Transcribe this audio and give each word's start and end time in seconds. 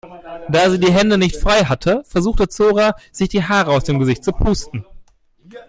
Da 0.49 0.67
sie 0.71 0.79
die 0.79 0.91
Hände 0.91 1.19
nicht 1.19 1.35
frei 1.35 1.65
hatte, 1.65 2.01
versuchte 2.07 2.47
Zora 2.47 2.95
sich 3.11 3.29
die 3.29 3.43
Haare 3.43 3.69
aus 3.69 3.83
dem 3.83 3.99
Gesicht 3.99 4.23
zu 4.23 4.31
pusten. 4.31 4.83